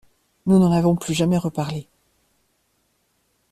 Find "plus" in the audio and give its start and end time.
0.95-1.13